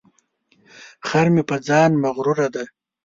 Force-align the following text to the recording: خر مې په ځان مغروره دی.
خر 1.07 1.27
مې 1.33 1.43
په 1.49 1.55
ځان 1.67 1.91
مغروره 2.03 2.47
دی. 2.55 2.65